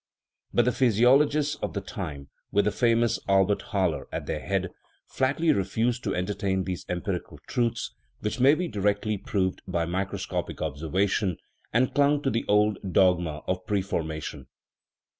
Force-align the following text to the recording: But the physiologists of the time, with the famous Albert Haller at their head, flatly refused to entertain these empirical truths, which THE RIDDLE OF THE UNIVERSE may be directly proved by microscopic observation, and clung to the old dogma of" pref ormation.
But 0.51 0.65
the 0.65 0.71
physiologists 0.71 1.57
of 1.57 1.73
the 1.73 1.79
time, 1.79 2.29
with 2.51 2.65
the 2.65 2.71
famous 2.71 3.19
Albert 3.29 3.61
Haller 3.61 4.07
at 4.11 4.25
their 4.25 4.39
head, 4.39 4.69
flatly 5.05 5.51
refused 5.53 6.03
to 6.05 6.15
entertain 6.15 6.63
these 6.63 6.87
empirical 6.89 7.37
truths, 7.45 7.93
which 8.19 8.37
THE 8.39 8.41
RIDDLE 8.45 8.53
OF 8.55 8.57
THE 8.57 8.63
UNIVERSE 8.63 8.73
may 8.73 8.79
be 8.79 8.81
directly 8.93 9.17
proved 9.19 9.61
by 9.67 9.85
microscopic 9.85 10.59
observation, 10.59 11.37
and 11.71 11.93
clung 11.93 12.23
to 12.23 12.31
the 12.31 12.45
old 12.47 12.79
dogma 12.91 13.43
of" 13.45 13.63
pref 13.67 13.91
ormation. 13.91 14.45